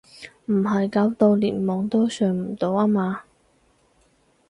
[0.45, 3.21] 唔係搞到連網都上唔到呀嘛？